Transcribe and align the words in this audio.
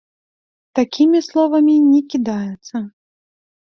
Такімі 0.79 1.23
словамі 1.29 1.79
не 1.93 2.03
кідаюцца. 2.11 2.87